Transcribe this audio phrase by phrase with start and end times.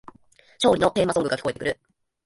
[0.59, 1.79] 勝利のテーマソングが聞こえてくる